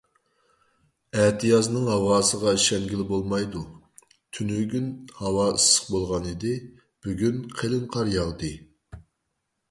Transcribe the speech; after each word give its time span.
ئەتىيازنىڭ 1.23 1.83
ھاۋاسىغا 1.89 2.53
ئىشەنگىلى 2.59 3.03
بولمايدۇ. 3.11 3.61
تۈنۈگۈن 4.37 4.87
ھاۋا 5.19 5.45
ئىسسىق 5.57 5.91
بولغان 5.97 6.25
ئىدى، 6.31 6.55
بۈگۈن 7.07 7.37
قېلىن 7.61 7.85
قار 7.97 8.09
ياغدى. 8.15 8.51